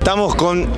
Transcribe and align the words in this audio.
Estamos 0.00 0.34
con 0.34 0.68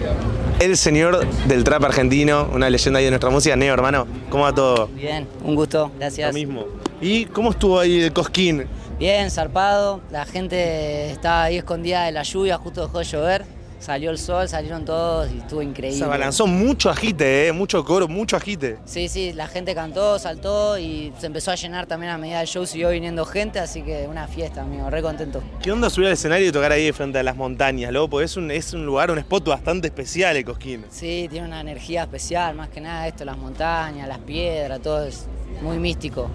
el 0.60 0.76
señor 0.76 1.26
del 1.46 1.64
trap 1.64 1.84
argentino, 1.84 2.46
una 2.52 2.68
leyenda 2.68 2.98
ahí 2.98 3.06
de 3.06 3.10
nuestra 3.12 3.30
música. 3.30 3.56
Neo, 3.56 3.72
hermano, 3.72 4.06
¿cómo 4.28 4.44
va 4.44 4.54
todo? 4.54 4.88
Bien, 4.88 5.26
un 5.42 5.54
gusto, 5.54 5.90
Lo 5.94 5.98
gracias. 5.98 6.34
mismo. 6.34 6.66
¿Y 7.00 7.24
cómo 7.24 7.52
estuvo 7.52 7.80
ahí 7.80 8.02
el 8.02 8.12
cosquín? 8.12 8.66
Bien, 8.98 9.30
zarpado. 9.30 10.02
La 10.10 10.26
gente 10.26 11.10
estaba 11.10 11.44
ahí 11.44 11.56
escondida 11.56 12.04
de 12.04 12.12
la 12.12 12.22
lluvia, 12.22 12.58
justo 12.58 12.82
dejó 12.82 12.98
de 12.98 13.04
llover. 13.06 13.44
Salió 13.78 14.10
el 14.10 14.18
sol, 14.18 14.48
salieron 14.48 14.84
todos 14.84 15.30
y 15.32 15.38
estuvo 15.38 15.62
increíble. 15.62 15.98
Se 15.98 16.04
abalanzó 16.04 16.46
mucho 16.46 16.90
agite, 16.90 17.46
¿eh? 17.46 17.52
Mucho 17.52 17.84
coro, 17.84 18.08
mucho 18.08 18.36
agite. 18.36 18.78
Sí, 18.84 19.08
sí, 19.08 19.32
la 19.32 19.46
gente 19.46 19.74
cantó, 19.74 20.18
saltó 20.18 20.78
y 20.78 21.12
se 21.18 21.26
empezó 21.26 21.52
a 21.52 21.54
llenar 21.54 21.86
también 21.86 22.12
a 22.12 22.18
medida 22.18 22.38
del 22.38 22.48
show, 22.48 22.66
siguió 22.66 22.90
viniendo 22.90 23.24
gente, 23.24 23.60
así 23.60 23.82
que 23.82 24.06
una 24.08 24.26
fiesta, 24.26 24.62
amigo, 24.62 24.90
re 24.90 25.00
contento. 25.00 25.42
¿Qué 25.62 25.70
onda 25.70 25.90
subir 25.90 26.08
al 26.08 26.14
escenario 26.14 26.48
y 26.48 26.52
tocar 26.52 26.72
ahí 26.72 26.90
frente 26.92 27.18
a 27.18 27.22
las 27.22 27.36
montañas, 27.36 27.92
loco? 27.92 28.10
Porque 28.10 28.24
es 28.24 28.36
un, 28.36 28.50
es 28.50 28.72
un 28.74 28.84
lugar, 28.84 29.10
un 29.10 29.18
spot 29.18 29.48
bastante 29.48 29.88
especial 29.88 30.36
el 30.36 30.44
cosquín. 30.44 30.84
Sí, 30.90 31.28
tiene 31.30 31.46
una 31.46 31.60
energía 31.60 32.02
especial, 32.02 32.56
más 32.56 32.68
que 32.70 32.80
nada 32.80 33.06
esto, 33.06 33.24
las 33.24 33.38
montañas, 33.38 34.08
las 34.08 34.18
piedras, 34.18 34.80
todo 34.80 35.04
es 35.04 35.26
muy 35.62 35.78
místico. 35.78 36.28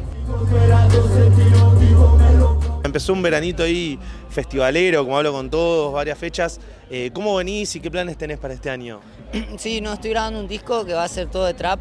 Empezó 2.84 3.14
un 3.14 3.22
veranito 3.22 3.64
ahí 3.64 3.98
festivalero, 4.30 5.04
como 5.04 5.18
hablo 5.18 5.32
con 5.32 5.50
todos, 5.50 5.94
varias 5.94 6.18
fechas. 6.18 6.60
Eh, 6.90 7.12
¿Cómo 7.14 7.36
venís 7.36 7.76
y 7.76 7.80
qué 7.80 7.90
planes 7.90 8.18
tenés 8.18 8.38
para 8.38 8.54
este 8.54 8.70
año? 8.70 9.00
Sí, 9.58 9.82
no, 9.82 9.94
estoy 9.94 10.12
grabando 10.12 10.40
un 10.40 10.48
disco 10.48 10.86
que 10.86 10.94
va 10.94 11.04
a 11.04 11.08
ser 11.08 11.28
todo 11.30 11.46
de 11.46 11.54
trap 11.54 11.80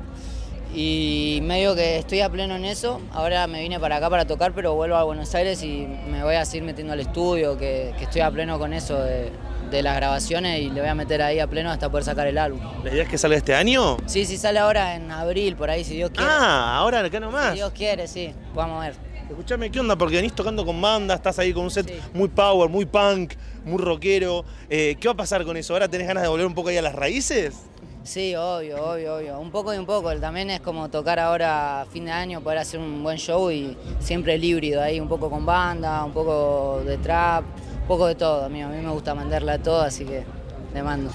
y 0.74 1.41
medio 1.43 1.74
que 1.74 1.98
estoy 1.98 2.20
a 2.20 2.30
pleno 2.30 2.57
en 2.57 2.65
eso. 2.65 3.01
Ahora 3.12 3.46
me 3.46 3.60
vine 3.60 3.79
para 3.79 3.96
acá 3.96 4.09
para 4.09 4.27
tocar, 4.27 4.52
pero 4.55 4.74
vuelvo 4.74 4.96
a 4.96 5.02
Buenos 5.02 5.34
Aires 5.34 5.62
y 5.62 5.87
me 6.09 6.23
voy 6.23 6.37
a 6.37 6.45
seguir 6.45 6.62
metiendo 6.62 6.93
al 6.93 7.01
estudio, 7.01 7.59
que, 7.59 7.93
que 7.98 8.05
estoy 8.05 8.23
a 8.23 8.30
pleno 8.30 8.59
con 8.59 8.73
eso 8.73 8.98
de, 9.02 9.30
de 9.71 9.82
las 9.82 9.96
grabaciones 9.96 10.60
y 10.60 10.71
le 10.71 10.80
voy 10.80 10.88
a 10.88 10.95
meter 10.95 11.21
ahí 11.23 11.41
a 11.41 11.46
pleno 11.46 11.71
hasta 11.71 11.90
poder 11.90 12.05
sacar 12.05 12.27
el 12.27 12.38
álbum. 12.38 12.60
¿La 12.84 12.93
idea 12.93 13.02
es 13.02 13.09
que 13.09 13.18
salga 13.18 13.37
este 13.37 13.55
año? 13.55 13.96
Sí, 14.07 14.24
sí, 14.24 14.37
sale 14.37 14.60
ahora 14.60 14.95
en 14.95 15.10
abril, 15.10 15.57
por 15.57 15.68
ahí, 15.68 15.82
si 15.82 15.96
Dios 15.96 16.10
quiere. 16.10 16.30
Ah, 16.30 16.77
ahora 16.77 17.01
acá 17.01 17.18
nomás. 17.18 17.51
Si 17.51 17.57
Dios 17.57 17.73
quiere, 17.73 18.07
sí, 18.07 18.32
vamos 18.55 18.82
a 18.82 18.88
ver. 18.88 19.12
Escuchame, 19.33 19.71
¿qué 19.71 19.80
onda? 19.80 19.97
Porque 19.97 20.16
venís 20.16 20.35
tocando 20.35 20.65
con 20.65 20.80
banda, 20.80 21.15
estás 21.15 21.38
ahí 21.38 21.52
con 21.55 21.65
un 21.65 21.71
set 21.71 21.87
Sí. 21.88 21.95
muy 22.13 22.29
power, 22.29 22.69
muy 22.69 22.85
punk, 22.85 23.33
muy 23.65 23.79
rockero. 23.83 24.45
Eh, 24.69 24.97
¿Qué 25.01 25.09
va 25.09 25.15
a 25.15 25.16
pasar 25.16 25.43
con 25.45 25.57
eso? 25.57 25.73
¿Ahora 25.73 25.89
tenés 25.89 26.07
ganas 26.07 26.23
de 26.23 26.29
volver 26.29 26.47
un 26.47 26.55
poco 26.55 26.69
ahí 26.69 26.77
a 26.77 26.83
las 26.83 26.95
raíces? 26.95 27.55
Sí, 28.05 28.35
obvio, 28.37 28.85
obvio, 28.85 29.16
obvio. 29.16 29.39
Un 29.41 29.51
poco 29.51 29.73
y 29.73 29.79
un 29.79 29.87
poco. 29.87 30.15
También 30.16 30.51
es 30.51 30.61
como 30.61 30.91
tocar 30.91 31.19
ahora 31.19 31.80
a 31.83 31.87
fin 31.87 32.05
de 32.05 32.11
año, 32.13 32.41
poder 32.43 32.59
hacer 32.59 32.79
un 32.79 33.02
buen 33.02 33.16
show 33.16 33.51
y 33.51 33.77
siempre 34.01 34.35
el 34.35 34.45
híbrido 34.45 34.83
ahí, 34.83 35.01
un 35.01 35.09
poco 35.09 35.30
con 35.30 35.46
banda, 35.46 36.05
un 36.05 36.13
poco 36.13 36.83
de 36.85 36.99
trap, 36.99 37.45
un 37.83 37.89
poco 37.89 38.07
de 38.09 38.15
todo, 38.17 38.45
amigo. 38.45 38.69
A 38.69 38.71
mí 38.71 38.83
me 38.83 38.91
gusta 38.91 39.15
mandarla 39.15 39.55
a 39.55 39.59
todo, 39.59 39.80
así 39.80 40.05
que 40.05 40.24
le 40.74 40.83
mando. 40.83 41.11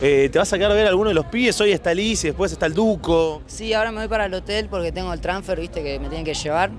Eh, 0.00 0.28
¿Te 0.30 0.38
vas 0.38 0.52
a 0.52 0.58
quedar 0.58 0.70
a 0.70 0.74
ver 0.74 0.86
a 0.86 0.90
alguno 0.90 1.08
de 1.08 1.14
los 1.14 1.26
pibes? 1.26 1.60
Hoy 1.60 1.72
está 1.72 1.92
Liz 1.92 2.22
y 2.22 2.28
después 2.28 2.52
está 2.52 2.66
el 2.66 2.74
Duco. 2.74 3.42
Sí, 3.46 3.74
ahora 3.74 3.90
me 3.90 3.98
voy 3.98 4.08
para 4.08 4.26
el 4.26 4.34
hotel 4.34 4.68
porque 4.68 4.92
tengo 4.92 5.12
el 5.12 5.20
transfer, 5.20 5.58
viste, 5.58 5.82
que 5.82 5.98
me 5.98 6.08
tienen 6.08 6.24
que 6.24 6.34
llevar. 6.34 6.70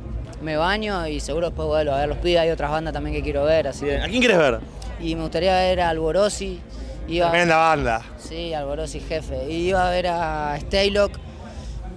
Me 0.42 0.56
baño 0.56 1.06
y 1.06 1.20
seguro 1.20 1.48
después 1.48 1.68
vuelvo 1.68 1.92
a 1.92 1.98
ver 1.98 2.08
los 2.08 2.18
pibes. 2.20 2.40
Hay 2.40 2.50
otras 2.50 2.72
bandas 2.72 2.94
también 2.94 3.14
que 3.14 3.22
quiero 3.22 3.44
ver, 3.44 3.68
así 3.68 3.84
Bien, 3.84 4.02
¿A 4.02 4.06
que... 4.06 4.12
quién 4.12 4.22
quieres 4.22 4.38
ver? 4.38 4.60
Y 5.02 5.16
me 5.16 5.24
gustaría 5.24 5.54
ver 5.54 5.82
a 5.82 5.90
Alborosi. 5.90 6.62
Iba... 7.10 7.30
Tremenda 7.30 7.58
banda. 7.58 8.06
Sí, 8.18 8.54
Alborosi 8.54 9.02
jefe. 9.02 9.52
Y 9.52 9.68
iba 9.68 9.86
a 9.86 9.92
ver 9.92 10.08
a 10.08 10.58
Staylock, 10.62 11.12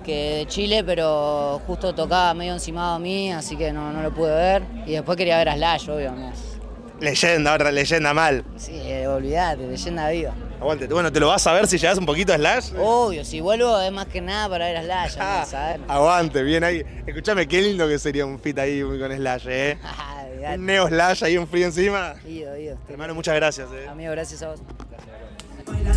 que 0.05 0.39
de 0.39 0.47
Chile, 0.47 0.83
pero 0.83 1.61
justo 1.69 1.95
tocaba 1.95 2.34
medio 2.34 2.55
encimado 2.55 2.95
a 2.97 2.98
mí, 2.98 3.31
así 3.31 3.56
que 3.56 3.73
no, 3.73 3.93
no 3.93 4.03
lo 4.03 4.12
pude 4.12 4.34
ver. 4.34 4.62
Y 4.87 4.93
después 4.93 5.17
quería 5.17 5.39
ver 5.39 5.50
a 5.50 5.55
Slash, 5.55 5.89
obvio. 5.89 6.12
Leyenda, 7.03 7.53
otra 7.55 7.72
leyenda 7.72 8.14
mal. 8.14 8.45
Sí, 8.56 8.81
eh, 8.84 9.08
olvidate, 9.08 9.67
leyenda 9.67 10.08
viva. 10.11 10.33
Aguante. 10.61 10.86
Bueno, 10.86 11.11
¿te 11.11 11.19
lo 11.19 11.27
vas 11.27 11.44
a 11.48 11.53
ver 11.53 11.67
si 11.67 11.77
llegas 11.77 11.98
un 11.98 12.06
poquito 12.06 12.33
a 12.33 12.36
Slash? 12.36 12.70
Obvio, 12.78 13.25
si 13.25 13.41
vuelvo 13.41 13.81
es 13.81 13.91
más 13.91 14.06
que 14.06 14.21
nada 14.21 14.49
para 14.49 14.66
ver 14.66 14.77
a 14.77 14.82
Slash, 14.84 15.12
¿sabes? 15.49 15.81
Aguante, 15.88 16.43
bien 16.44 16.62
ahí. 16.62 16.84
Escuchame, 17.04 17.49
qué 17.49 17.60
lindo 17.60 17.88
que 17.88 17.99
sería 17.99 18.25
un 18.25 18.38
fit 18.38 18.56
ahí 18.60 18.81
con 18.82 19.10
Slash, 19.10 19.47
¿eh? 19.49 19.78
Ah, 20.44 20.54
Un 20.54 20.66
neo 20.66 20.87
Slash 20.88 21.25
ahí, 21.25 21.37
un 21.37 21.49
frío 21.49 21.66
encima. 21.66 22.15
Ido, 22.27 22.56
ido. 22.56 22.78
Hermano, 22.88 23.15
muchas 23.16 23.34
gracias, 23.34 23.69
¿eh? 23.72 23.88
Amigo, 23.88 24.12
gracias 24.12 24.43
a 24.44 24.50
vos. 24.50 24.60
Baila 25.66 25.93